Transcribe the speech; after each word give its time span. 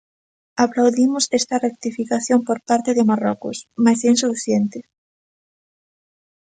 Aplaudimos 0.65 1.23
esta 1.39 1.55
rectificación 1.65 2.39
por 2.47 2.57
parte 2.69 2.91
de 2.97 3.07
Marrocos, 3.09 3.57
mais 3.83 3.99
é 4.05 4.07
insuficiente. 4.15 4.79